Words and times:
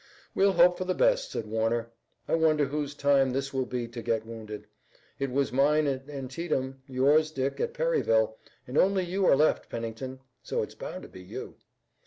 "We'll 0.33 0.53
hope 0.53 0.79
for 0.79 0.83
the 0.83 0.95
best," 0.95 1.29
said 1.29 1.45
Warner, 1.45 1.91
"I 2.27 2.33
wonder 2.33 2.65
whose 2.65 2.95
time 2.95 3.29
this 3.33 3.53
will 3.53 3.67
be 3.67 3.87
to 3.89 4.01
get 4.01 4.25
wounded. 4.25 4.65
It 5.19 5.29
was 5.29 5.51
mine 5.53 5.85
at 5.85 6.09
Antietam, 6.09 6.81
yours, 6.87 7.29
Dick, 7.29 7.59
at 7.59 7.75
Perryville, 7.75 8.35
and 8.65 8.79
only 8.79 9.05
you 9.05 9.27
are 9.27 9.35
left 9.35 9.69
Pennington, 9.69 10.19
so 10.41 10.63
it's 10.63 10.73
bound 10.73 11.03
to 11.03 11.07
be 11.07 11.21
you." 11.21 11.53